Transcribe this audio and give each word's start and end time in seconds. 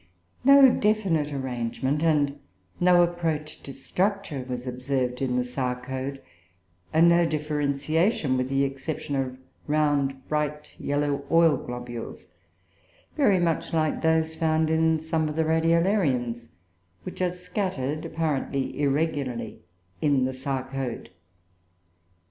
No 0.43 0.67
definite 0.71 1.31
arrangement 1.31 2.01
and 2.01 2.39
no 2.79 3.03
approach 3.03 3.61
to 3.61 3.71
structure 3.71 4.43
was 4.49 4.65
observed 4.65 5.21
in 5.21 5.35
the 5.35 5.43
sarcode, 5.43 6.23
and 6.91 7.07
no 7.07 7.27
differentiation, 7.27 8.35
with 8.35 8.49
the 8.49 8.63
exception 8.63 9.15
of 9.15 9.37
round 9.67 10.27
bright 10.27 10.71
yellow 10.79 11.23
oil 11.29 11.55
globules, 11.55 12.25
very 13.15 13.37
much 13.39 13.73
like 13.73 14.01
those 14.01 14.33
found 14.33 14.71
in 14.71 14.99
some 14.99 15.29
of 15.29 15.35
the 15.35 15.45
radiolarians, 15.45 16.49
which 17.03 17.21
are 17.21 17.29
scattered, 17.29 18.03
apparently 18.03 18.81
irregularly, 18.81 19.59
in 20.01 20.25
the 20.25 20.33
sarcode. 20.33 21.09